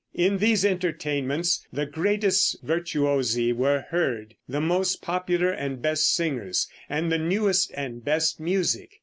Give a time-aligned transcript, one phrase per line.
[0.15, 7.11] In these entertainments the greatest virtuosi were heard, the most popular and best singers, and
[7.11, 8.93] the newest and best music.